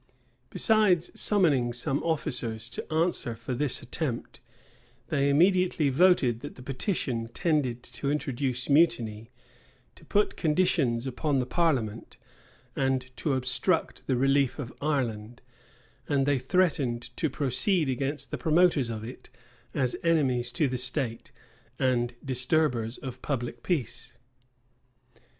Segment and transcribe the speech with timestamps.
[0.49, 4.39] Besides summoning some officers to answer for this attempt,
[5.09, 9.29] they immediately voted, that the petition tended to introduce mutiny,
[9.93, 12.17] to put conditions upon the parliament,
[12.75, 15.39] and to obstruct the relief of Ireland;
[16.09, 19.29] and they threatened to proceed against the promoters of it
[19.75, 21.31] as enemies to the state,
[21.77, 24.17] and disturbers of public peace.